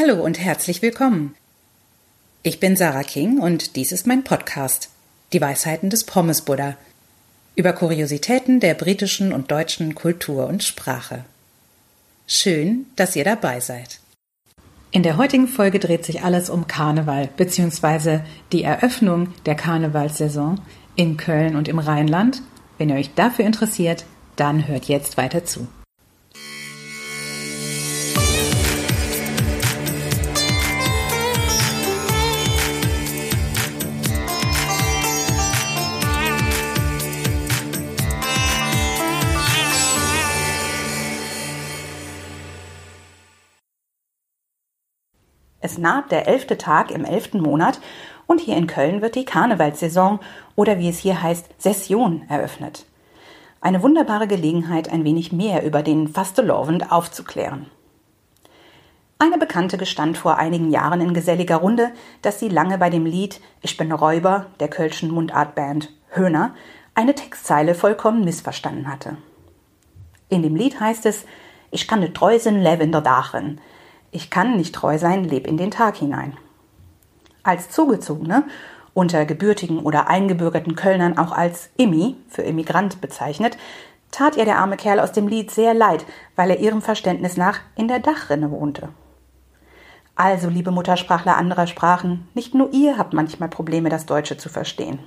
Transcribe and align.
Hallo 0.00 0.24
und 0.24 0.38
herzlich 0.38 0.80
willkommen. 0.80 1.34
Ich 2.42 2.58
bin 2.58 2.74
Sarah 2.74 3.02
King 3.02 3.38
und 3.38 3.76
dies 3.76 3.92
ist 3.92 4.06
mein 4.06 4.24
Podcast, 4.24 4.88
Die 5.34 5.42
Weisheiten 5.42 5.90
des 5.90 6.04
Pommes 6.04 6.42
Buddha, 6.42 6.76
über 7.54 7.74
Kuriositäten 7.74 8.60
der 8.60 8.72
britischen 8.72 9.30
und 9.30 9.50
deutschen 9.50 9.94
Kultur 9.94 10.46
und 10.46 10.64
Sprache. 10.64 11.26
Schön, 12.26 12.86
dass 12.96 13.14
ihr 13.14 13.24
dabei 13.24 13.60
seid. 13.60 14.00
In 14.90 15.02
der 15.02 15.18
heutigen 15.18 15.48
Folge 15.48 15.78
dreht 15.78 16.06
sich 16.06 16.22
alles 16.22 16.48
um 16.48 16.66
Karneval 16.66 17.28
bzw. 17.36 18.20
die 18.52 18.62
Eröffnung 18.62 19.34
der 19.44 19.54
Karnevalssaison 19.54 20.62
in 20.96 21.18
Köln 21.18 21.56
und 21.56 21.68
im 21.68 21.78
Rheinland. 21.78 22.40
Wenn 22.78 22.88
ihr 22.88 22.96
euch 22.96 23.12
dafür 23.14 23.44
interessiert, 23.44 24.06
dann 24.36 24.66
hört 24.66 24.86
jetzt 24.86 25.18
weiter 25.18 25.44
zu. 25.44 25.68
Es 45.60 45.78
naht 45.78 46.10
der 46.10 46.26
elfte 46.26 46.58
Tag 46.58 46.90
im 46.90 47.04
elften 47.04 47.40
Monat 47.40 47.80
und 48.26 48.40
hier 48.40 48.56
in 48.56 48.66
Köln 48.66 49.02
wird 49.02 49.14
die 49.14 49.24
Karnevalssaison 49.24 50.20
oder 50.56 50.78
wie 50.78 50.88
es 50.88 50.98
hier 50.98 51.22
heißt 51.22 51.46
Session 51.58 52.22
eröffnet. 52.28 52.86
Eine 53.60 53.82
wunderbare 53.82 54.26
Gelegenheit, 54.26 54.90
ein 54.90 55.04
wenig 55.04 55.32
mehr 55.32 55.64
über 55.64 55.82
den 55.82 56.08
Fastelovend 56.08 56.90
aufzuklären. 56.90 57.66
Eine 59.18 59.36
Bekannte 59.36 59.76
gestand 59.76 60.16
vor 60.16 60.38
einigen 60.38 60.70
Jahren 60.70 61.02
in 61.02 61.12
geselliger 61.12 61.56
Runde, 61.56 61.90
dass 62.22 62.40
sie 62.40 62.48
lange 62.48 62.78
bei 62.78 62.88
dem 62.88 63.04
Lied 63.04 63.40
Ich 63.60 63.76
bin 63.76 63.92
Räuber 63.92 64.46
der 64.60 64.68
kölschen 64.68 65.10
Mundartband 65.10 65.90
Höhner 66.08 66.54
eine 66.94 67.14
Textzeile 67.14 67.74
vollkommen 67.74 68.24
missverstanden 68.24 68.88
hatte. 68.90 69.18
In 70.30 70.42
dem 70.42 70.56
Lied 70.56 70.80
heißt 70.80 71.04
es 71.04 71.26
Ich 71.70 71.86
kann 71.86 72.00
ne 72.00 72.14
treu 72.14 72.38
sind 72.38 72.62
Lavender 72.62 73.02
Dachen, 73.02 73.60
ich 74.12 74.30
kann 74.30 74.56
nicht 74.56 74.74
treu 74.74 74.98
sein, 74.98 75.24
leb 75.24 75.46
in 75.46 75.56
den 75.56 75.70
Tag 75.70 75.96
hinein. 75.96 76.36
Als 77.42 77.70
Zugezogene, 77.70 78.44
unter 78.92 79.24
gebürtigen 79.24 79.80
oder 79.80 80.08
eingebürgerten 80.08 80.74
Kölnern 80.74 81.16
auch 81.16 81.32
als 81.32 81.70
Immi 81.76 82.16
für 82.28 82.42
Immigrant 82.42 83.00
bezeichnet, 83.00 83.56
tat 84.10 84.36
ihr 84.36 84.44
der 84.44 84.58
arme 84.58 84.76
Kerl 84.76 85.00
aus 85.00 85.12
dem 85.12 85.28
Lied 85.28 85.50
sehr 85.50 85.74
leid, 85.74 86.04
weil 86.36 86.50
er 86.50 86.58
ihrem 86.58 86.82
Verständnis 86.82 87.36
nach 87.36 87.60
in 87.76 87.88
der 87.88 88.00
Dachrinne 88.00 88.50
wohnte. 88.50 88.88
Also, 90.16 90.48
liebe 90.48 90.70
Muttersprachler 90.70 91.36
anderer 91.36 91.66
Sprachen, 91.66 92.28
nicht 92.34 92.54
nur 92.54 92.72
ihr 92.72 92.98
habt 92.98 93.14
manchmal 93.14 93.48
Probleme, 93.48 93.88
das 93.88 94.06
Deutsche 94.06 94.36
zu 94.36 94.48
verstehen. 94.48 94.98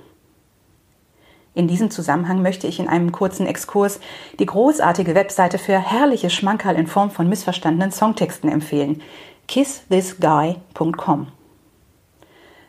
In 1.54 1.68
diesem 1.68 1.90
Zusammenhang 1.90 2.42
möchte 2.42 2.66
ich 2.66 2.80
in 2.80 2.88
einem 2.88 3.12
kurzen 3.12 3.46
Exkurs 3.46 4.00
die 4.40 4.46
großartige 4.46 5.14
Webseite 5.14 5.58
für 5.58 5.78
herrliche 5.78 6.28
Schmankerl 6.28 6.74
in 6.74 6.88
Form 6.88 7.12
von 7.12 7.28
missverstandenen 7.28 7.92
Songtexten 7.92 8.50
empfehlen. 8.50 9.02
kissthisguy.com. 9.46 11.28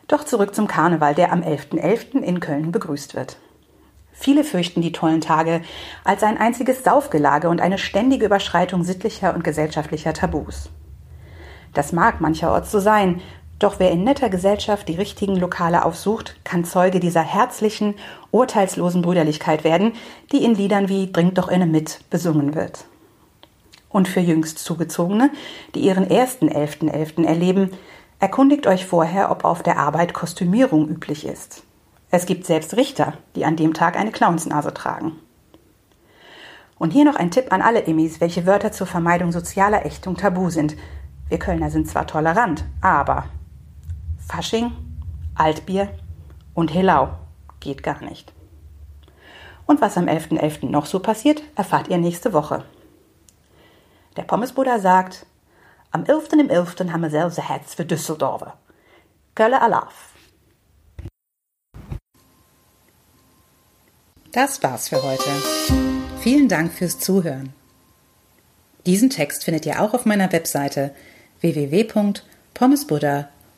Doch 0.06 0.22
zurück 0.22 0.54
zum 0.54 0.68
Karneval, 0.68 1.16
der 1.16 1.32
am 1.32 1.42
11.11. 1.42 1.80
.11. 1.80 2.22
in 2.22 2.38
Köln 2.38 2.70
begrüßt 2.70 3.16
wird. 3.16 3.38
Viele 4.12 4.44
fürchten 4.44 4.80
die 4.80 4.92
tollen 4.92 5.20
Tage 5.20 5.62
als 6.04 6.22
ein 6.22 6.38
einziges 6.38 6.84
Saufgelage 6.84 7.48
und 7.48 7.60
eine 7.60 7.78
ständige 7.78 8.26
Überschreitung 8.26 8.84
sittlicher 8.84 9.34
und 9.34 9.42
gesellschaftlicher 9.42 10.14
Tabus. 10.14 10.70
Das 11.74 11.92
mag 11.92 12.22
mancherorts 12.22 12.70
so 12.70 12.80
sein, 12.80 13.20
doch 13.58 13.78
wer 13.78 13.90
in 13.90 14.04
netter 14.04 14.28
Gesellschaft 14.28 14.86
die 14.88 14.96
richtigen 14.96 15.36
Lokale 15.36 15.84
aufsucht, 15.84 16.36
kann 16.44 16.64
Zeuge 16.64 17.00
dieser 17.00 17.22
herzlichen, 17.22 17.94
urteilslosen 18.30 19.00
Brüderlichkeit 19.00 19.64
werden, 19.64 19.92
die 20.30 20.44
in 20.44 20.54
Liedern 20.54 20.88
wie 20.90 21.06
Bringt 21.06 21.38
doch 21.38 21.48
inne 21.48 21.66
mit 21.66 22.00
besungen 22.10 22.54
wird. 22.54 22.84
Und 23.88 24.08
für 24.08 24.20
jüngst 24.20 24.58
Zugezogene, 24.58 25.30
die 25.74 25.80
ihren 25.80 26.10
ersten 26.10 26.50
11.11. 26.50 26.90
.11. 26.90 27.24
erleben, 27.24 27.70
erkundigt 28.18 28.66
euch 28.66 28.84
vorher, 28.84 29.30
ob 29.30 29.46
auf 29.46 29.62
der 29.62 29.78
Arbeit 29.78 30.12
Kostümierung 30.12 30.86
üblich 30.88 31.26
ist. 31.26 31.62
Es 32.10 32.26
gibt 32.26 32.44
selbst 32.44 32.76
Richter, 32.76 33.14
die 33.36 33.46
an 33.46 33.56
dem 33.56 33.72
Tag 33.72 33.96
eine 33.96 34.12
Clownsnase 34.12 34.74
tragen. 34.74 35.12
Und 36.78 36.92
hier 36.92 37.06
noch 37.06 37.16
ein 37.16 37.30
Tipp 37.30 37.52
an 37.54 37.62
alle 37.62 37.80
Immis, 37.80 38.20
welche 38.20 38.44
Wörter 38.44 38.70
zur 38.70 38.86
Vermeidung 38.86 39.32
sozialer 39.32 39.86
Ächtung 39.86 40.16
tabu 40.16 40.50
sind. 40.50 40.76
Wir 41.30 41.38
Kölner 41.38 41.70
sind 41.70 41.88
zwar 41.88 42.06
tolerant, 42.06 42.64
aber 42.82 43.24
Fasching, 44.26 44.72
Altbier 45.34 45.90
und 46.54 46.74
Helau 46.74 47.10
geht 47.60 47.82
gar 47.82 48.02
nicht. 48.02 48.32
Und 49.66 49.80
was 49.80 49.96
am 49.96 50.06
11.11. 50.06 50.40
.11. 50.40 50.66
noch 50.66 50.86
so 50.86 51.00
passiert, 51.00 51.42
erfahrt 51.54 51.88
ihr 51.88 51.98
nächste 51.98 52.32
Woche. 52.32 52.64
Der 54.16 54.22
Pommesbruder 54.22 54.80
sagt, 54.80 55.26
am 55.90 56.04
11. 56.04 56.32
im 56.34 56.50
11. 56.50 56.76
haben 56.90 57.02
wir 57.02 57.10
selbst 57.10 57.40
Herz 57.40 57.74
für 57.74 57.84
Düsseldorf. 57.84 58.44
Kölle 59.34 59.60
Alaf. 59.60 60.12
Das 64.32 64.62
war's 64.62 64.88
für 64.88 65.02
heute. 65.02 65.30
Vielen 66.20 66.48
Dank 66.48 66.72
fürs 66.72 66.98
Zuhören. 66.98 67.52
Diesen 68.84 69.10
Text 69.10 69.44
findet 69.44 69.66
ihr 69.66 69.80
auch 69.80 69.94
auf 69.94 70.04
meiner 70.04 70.32
Webseite 70.32 70.94
www.pommesbuddha.com 71.40 73.35